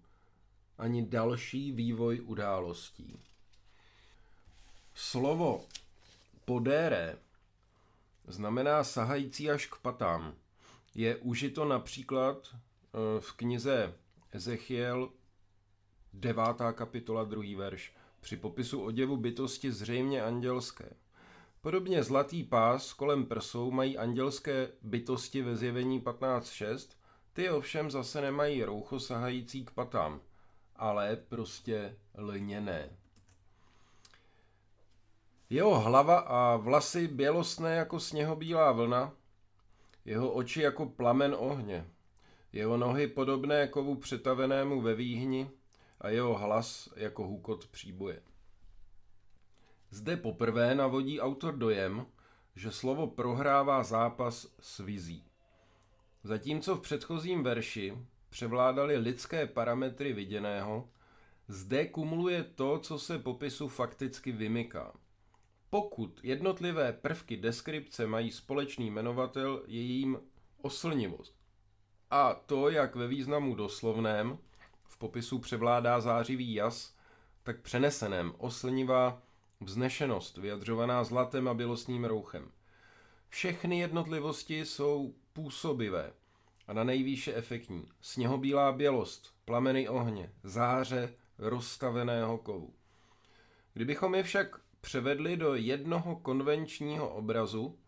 ani 0.78 1.06
další 1.06 1.72
vývoj 1.72 2.20
událostí. 2.24 3.20
Slovo 4.94 5.66
podére 6.44 7.18
znamená 8.26 8.84
sahající 8.84 9.50
až 9.50 9.66
k 9.66 9.76
patám. 9.76 10.34
Je 10.94 11.16
užito 11.16 11.64
například 11.64 12.48
eh, 12.54 13.20
v 13.20 13.32
knize 13.32 13.94
Ezechiel 14.32 15.10
9. 16.12 16.44
kapitola 16.72 17.24
2. 17.24 17.42
verš 17.56 17.92
při 18.20 18.36
popisu 18.36 18.82
oděvu 18.84 19.16
bytosti 19.16 19.72
zřejmě 19.72 20.22
andělské. 20.22 20.90
Podobně 21.60 22.02
zlatý 22.02 22.42
pás 22.44 22.92
kolem 22.92 23.26
prsou 23.26 23.70
mají 23.70 23.98
andělské 23.98 24.68
bytosti 24.82 25.42
ve 25.42 25.56
zjevení 25.56 26.00
15.6, 26.00 26.88
ty 27.32 27.50
ovšem 27.50 27.90
zase 27.90 28.20
nemají 28.20 28.64
roucho 28.64 29.00
sahající 29.00 29.64
k 29.64 29.70
patám, 29.70 30.20
ale 30.76 31.16
prostě 31.16 31.96
lněné. 32.14 32.90
Jeho 35.50 35.80
hlava 35.80 36.18
a 36.18 36.56
vlasy 36.56 37.08
bělostné 37.08 37.74
jako 37.74 38.00
sněhobílá 38.00 38.72
vlna, 38.72 39.12
jeho 40.04 40.32
oči 40.32 40.62
jako 40.62 40.86
plamen 40.86 41.34
ohně, 41.38 41.86
jeho 42.52 42.76
nohy 42.76 43.06
podobné 43.06 43.68
kovu 43.68 43.94
přetavenému 43.94 44.80
ve 44.80 44.94
výhni 44.94 45.50
a 46.00 46.08
jeho 46.08 46.34
hlas 46.34 46.88
jako 46.96 47.26
hukot 47.26 47.66
příboje. 47.66 48.22
Zde 49.90 50.16
poprvé 50.16 50.74
navodí 50.74 51.20
autor 51.20 51.56
dojem, 51.56 52.06
že 52.56 52.70
slovo 52.70 53.06
prohrává 53.06 53.82
zápas 53.82 54.54
s 54.60 54.78
vizí. 54.78 55.24
Zatímco 56.24 56.76
v 56.76 56.80
předchozím 56.80 57.42
verši 57.42 57.98
převládaly 58.30 58.96
lidské 58.96 59.46
parametry 59.46 60.12
viděného, 60.12 60.88
zde 61.48 61.86
kumuluje 61.86 62.44
to, 62.44 62.78
co 62.78 62.98
se 62.98 63.18
popisu 63.18 63.68
fakticky 63.68 64.32
vymyká. 64.32 64.92
Pokud 65.74 66.20
jednotlivé 66.22 66.92
prvky 66.92 67.36
deskripce 67.36 68.06
mají 68.06 68.30
společný 68.30 68.86
jmenovatel, 68.90 69.62
je 69.66 69.80
jím 69.80 70.18
oslnivost. 70.62 71.34
A 72.10 72.34
to, 72.34 72.70
jak 72.70 72.94
ve 72.94 73.08
významu 73.08 73.54
doslovném, 73.54 74.38
v 74.84 74.98
popisu 74.98 75.38
převládá 75.38 76.00
zářivý 76.00 76.54
jas, 76.54 76.96
tak 77.42 77.60
přeneseném 77.60 78.34
oslnivá 78.38 79.22
vznešenost, 79.60 80.36
vyjadřovaná 80.36 81.04
zlatem 81.04 81.48
a 81.48 81.54
bělostním 81.54 82.04
rouchem. 82.04 82.50
Všechny 83.28 83.78
jednotlivosti 83.78 84.64
jsou 84.66 85.14
působivé 85.32 86.12
a 86.66 86.72
na 86.72 86.84
nejvýše 86.84 87.34
efektní. 87.34 87.88
Sněhobílá 88.00 88.72
bělost, 88.72 89.34
plameny 89.44 89.88
ohně, 89.88 90.32
záře 90.44 91.14
rozstaveného 91.38 92.38
kovu. 92.38 92.74
Kdybychom 93.72 94.14
je 94.14 94.22
však 94.22 94.63
převedli 94.84 95.36
do 95.36 95.54
jednoho 95.54 96.16
konvenčního 96.16 97.08
obrazu, 97.14 97.78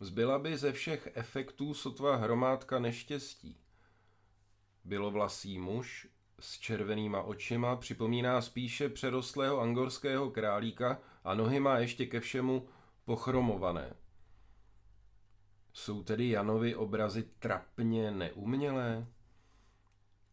zbyla 0.00 0.38
by 0.38 0.58
ze 0.58 0.72
všech 0.72 1.08
efektů 1.14 1.74
sotva 1.74 2.16
hromádka 2.16 2.78
neštěstí. 2.78 3.56
Bylovlasý 4.84 5.58
muž 5.58 6.08
s 6.40 6.58
červenýma 6.58 7.22
očima 7.22 7.76
připomíná 7.76 8.40
spíše 8.42 8.88
přerostlého 8.88 9.60
angorského 9.60 10.30
králíka 10.30 11.00
a 11.24 11.34
nohy 11.34 11.60
má 11.60 11.78
ještě 11.78 12.06
ke 12.06 12.20
všemu 12.20 12.68
pochromované. 13.04 13.94
Jsou 15.72 16.02
tedy 16.02 16.28
Janovi 16.28 16.74
obrazy 16.74 17.22
trapně 17.38 18.10
neumělé? 18.10 19.06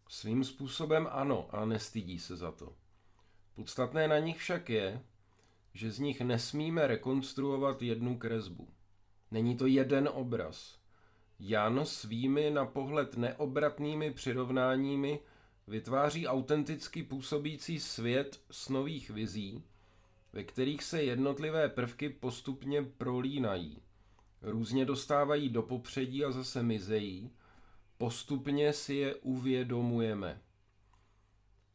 Svým 0.09 0.43
způsobem 0.43 1.07
ano 1.11 1.47
a 1.51 1.65
nestydí 1.65 2.19
se 2.19 2.35
za 2.37 2.51
to. 2.51 2.73
Podstatné 3.55 4.07
na 4.07 4.19
nich 4.19 4.37
však 4.37 4.69
je, 4.69 5.03
že 5.77 5.91
z 5.91 5.99
nich 5.99 6.21
nesmíme 6.21 6.87
rekonstruovat 6.87 7.81
jednu 7.81 8.17
kresbu. 8.17 8.67
Není 9.31 9.57
to 9.57 9.65
jeden 9.65 10.09
obraz. 10.13 10.79
Jan 11.39 11.85
svými 11.85 12.49
na 12.51 12.65
pohled 12.65 13.17
neobratnými 13.17 14.11
přirovnáními 14.11 15.19
vytváří 15.67 16.27
autenticky 16.27 17.03
působící 17.03 17.79
svět 17.79 18.41
snových 18.51 19.09
vizí, 19.09 19.63
ve 20.33 20.43
kterých 20.43 20.83
se 20.83 21.03
jednotlivé 21.03 21.69
prvky 21.69 22.09
postupně 22.09 22.83
prolínají. 22.83 23.81
Různě 24.41 24.85
dostávají 24.85 25.49
do 25.49 25.61
popředí 25.61 26.25
a 26.25 26.31
zase 26.31 26.63
mizejí. 26.63 27.31
Postupně 27.97 28.73
si 28.73 28.95
je 28.95 29.15
uvědomujeme. 29.15 30.41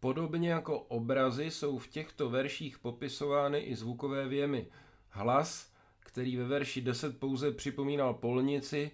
Podobně 0.02 0.50
jako 0.50 0.78
obrazy 0.78 1.50
jsou 1.50 1.78
v 1.78 1.88
těchto 1.88 2.30
verších 2.30 2.78
popisovány 2.78 3.58
i 3.58 3.76
zvukové 3.76 4.28
věmy. 4.28 4.66
Hlas, 5.08 5.72
který 6.00 6.36
ve 6.36 6.44
verši 6.44 6.80
10 6.80 7.20
pouze 7.20 7.52
připomínal 7.52 8.14
polnici, 8.14 8.90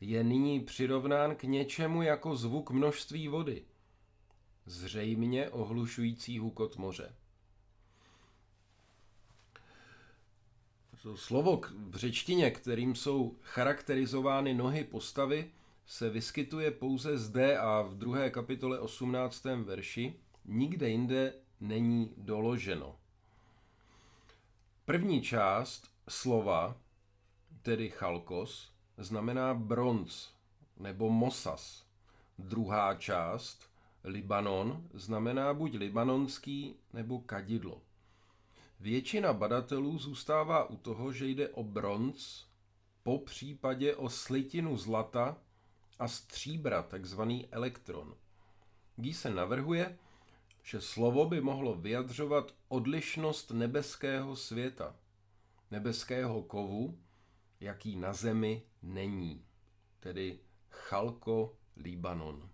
je 0.00 0.24
nyní 0.24 0.60
přirovnán 0.60 1.36
k 1.36 1.42
něčemu 1.42 2.02
jako 2.02 2.36
zvuk 2.36 2.70
množství 2.70 3.28
vody. 3.28 3.62
Zřejmě 4.66 5.50
ohlušující 5.50 6.38
hukot 6.38 6.76
moře. 6.76 7.14
Slovo 11.14 11.60
v 11.76 11.96
řečtině, 11.96 12.50
kterým 12.50 12.94
jsou 12.94 13.36
charakterizovány 13.42 14.54
nohy 14.54 14.84
postavy, 14.84 15.50
se 15.86 16.10
vyskytuje 16.10 16.70
pouze 16.70 17.18
zde 17.18 17.58
a 17.58 17.82
v 17.82 17.94
druhé 17.94 18.30
kapitole 18.30 18.80
18. 18.80 19.44
verši, 19.44 20.14
nikde 20.44 20.88
jinde 20.88 21.34
není 21.60 22.14
doloženo. 22.16 22.96
První 24.84 25.22
část 25.22 25.90
slova, 26.08 26.76
tedy 27.62 27.90
chalkos, 27.90 28.72
znamená 28.98 29.54
bronz 29.54 30.28
nebo 30.76 31.10
mosas. 31.10 31.86
Druhá 32.38 32.94
část, 32.94 33.70
Libanon, 34.04 34.88
znamená 34.94 35.54
buď 35.54 35.74
libanonský 35.74 36.74
nebo 36.92 37.20
kadidlo. 37.20 37.82
Většina 38.80 39.32
badatelů 39.32 39.98
zůstává 39.98 40.70
u 40.70 40.76
toho, 40.76 41.12
že 41.12 41.26
jde 41.26 41.48
o 41.48 41.62
bronz, 41.62 42.46
po 43.02 43.18
případě 43.18 43.94
o 43.94 44.08
slitinu 44.08 44.76
zlata 44.76 45.36
a 45.98 46.08
stříbra, 46.08 46.82
takzvaný 46.82 47.48
elektron. 47.50 48.14
Gý 48.96 49.14
se 49.14 49.30
navrhuje, 49.30 49.98
že 50.64 50.80
slovo 50.80 51.26
by 51.26 51.40
mohlo 51.40 51.74
vyjadřovat 51.74 52.54
odlišnost 52.68 53.50
nebeského 53.50 54.36
světa, 54.36 54.96
nebeského 55.70 56.42
kovu, 56.42 56.98
jaký 57.60 57.96
na 57.96 58.12
zemi 58.12 58.62
není, 58.82 59.44
tedy 60.00 60.38
Chalko 60.70 61.56
Libanon. 61.76 62.50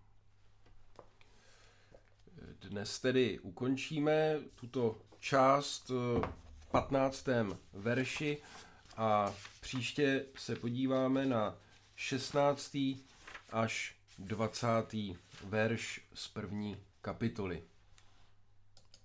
Dnes 2.60 2.98
tedy 2.98 3.38
ukončíme 3.38 4.38
tuto 4.54 4.98
část 5.18 5.88
v 5.88 6.66
15. 6.70 7.26
verši 7.72 8.38
a 8.96 9.34
příště 9.60 10.26
se 10.36 10.56
podíváme 10.56 11.26
na 11.26 11.58
16. 11.96 12.76
až 13.50 13.96
20. 14.18 14.68
verš 15.44 16.00
z 16.14 16.28
první 16.28 16.76
kapitoly. 17.00 17.69